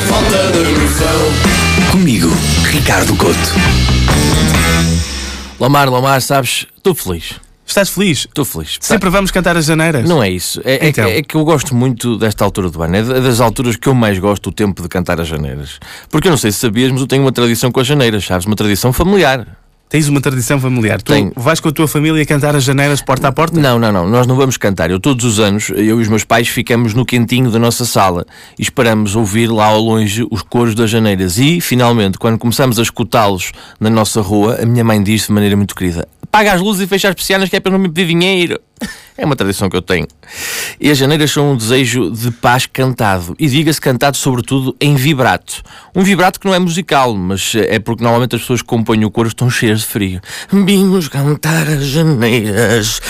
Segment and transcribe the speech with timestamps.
[0.00, 1.90] falta de noção.
[1.90, 2.28] Comigo,
[2.70, 3.38] Ricardo Couto.
[5.58, 7.34] Lamar, Lamar, sabes, estou feliz.
[7.66, 8.20] Estás feliz?
[8.20, 8.78] Estou feliz.
[8.80, 10.08] Sempre vamos cantar as janeiras?
[10.08, 10.60] Não é isso.
[10.64, 11.04] É, é Então.
[11.04, 12.96] que, é que eu gosto muito desta altura do ano.
[12.96, 15.78] É da- das alturas que eu mais gosto o tempo de cantar as janeiras.
[16.10, 18.46] Porque eu não sei se sabias, mas eu tenho uma tradição com as janeiras, sabes?
[18.46, 19.46] Uma tradição familiar.
[19.88, 21.00] Tens uma tradição familiar.
[21.00, 21.32] Tu Tenho.
[21.34, 23.58] vais com a tua família cantar as janeiras porta a porta?
[23.58, 24.08] Não, não, não.
[24.08, 24.90] Nós não vamos cantar.
[24.90, 28.26] Eu todos os anos, eu e os meus pais ficamos no quentinho da nossa sala
[28.58, 31.38] e esperamos ouvir lá ao longe os coros das janeiras.
[31.38, 35.56] E, finalmente, quando começamos a escutá-los na nossa rua, a minha mãe diz de maneira
[35.56, 38.08] muito querida: apaga as luzes e fecha as persianas que é para não me pedir
[38.08, 38.60] dinheiro.
[39.16, 40.06] É uma tradição que eu tenho.
[40.80, 43.34] E as janeiras são um desejo de paz cantado.
[43.36, 45.60] E diga-se cantado, sobretudo, em vibrato.
[45.92, 49.10] Um vibrato que não é musical, mas é porque normalmente as pessoas que compõem o
[49.10, 50.20] coro estão cheias de frio.
[50.52, 53.00] Vimos cantar as janeiras.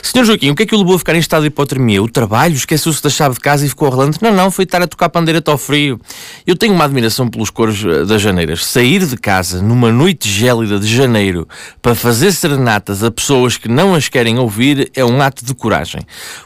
[0.00, 2.02] Senhor Joaquim, o que é que o levou a ficar em estado de hipotermia?
[2.02, 2.54] O trabalho?
[2.54, 4.22] Esqueceu-se da chave de casa e ficou relante?
[4.22, 6.00] Não, não, foi estar a tocar pandeireta ao frio.
[6.46, 8.64] Eu tenho uma admiração pelos coros eh, das janeiras.
[8.64, 11.48] Sair de casa numa noite gélida de janeiro
[11.82, 16.00] para fazer serenatas a pessoas que não as querem ouvir é um ato de coragem.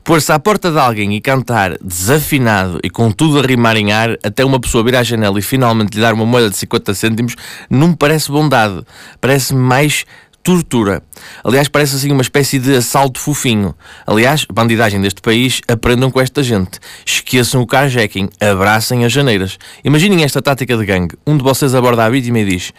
[0.05, 4.16] Pôr-se à porta de alguém e cantar desafinado e com tudo a rimar em ar
[4.22, 7.34] até uma pessoa vir à janela e finalmente lhe dar uma moeda de 50 cêntimos
[7.68, 8.83] não me parece bondade.
[9.20, 10.05] Parece mais
[10.43, 11.03] tortura.
[11.45, 13.75] Aliás, parece assim uma espécie de assalto fofinho.
[14.07, 16.79] Aliás, bandidagem deste país, aprendam com esta gente.
[17.07, 19.59] Esqueçam o carjacking, abracem as janeiras.
[19.85, 21.17] Imaginem esta tática de gangue.
[21.27, 22.73] Um de vocês aborda a vítima e diz: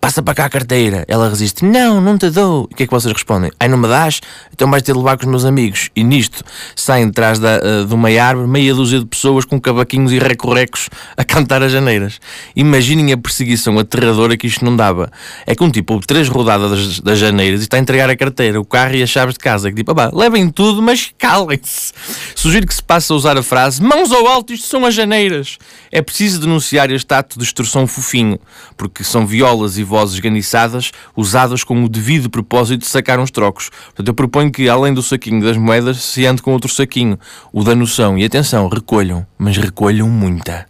[0.00, 1.04] Passa para cá a carteira.
[1.08, 2.66] Ela resiste: Não, não te dou.
[2.70, 3.50] E o que é que vocês respondem?
[3.60, 4.20] Ai, não me dás?
[4.52, 5.90] Então vais ter de levar com os meus amigos.
[5.94, 6.42] E nisto
[6.74, 10.88] saem de da, eh, de uma árvore meia dúzia de pessoas com cavaquinhos e recorrecos
[11.16, 12.18] a cantar as janeiras.
[12.56, 15.10] Imaginem a perseguição aterradora que isto não dava.
[15.46, 18.60] É que um tipo três rodadas das, das janeiras e está a entregar a carteira,
[18.60, 19.68] o carro e as chaves de casa.
[19.70, 21.92] Que tipo, "Ah, levem tudo, mas calem-se.
[22.34, 25.58] Sugiro que se passe a usar a frase mãos ao alto, isto são as janeiras.
[25.90, 28.38] É preciso denunciar este ato de extorsão fofinho,
[28.76, 33.70] porque são violas e vozes ganiçadas usadas com o devido propósito de sacar uns trocos.
[33.86, 37.18] Portanto, eu proponho que, além do saquinho das moedas, se ande com outro saquinho,
[37.52, 38.16] o da noção.
[38.16, 40.66] E atenção, recolham, mas recolham muita.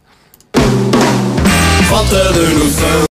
[1.88, 3.09] Falta de noção.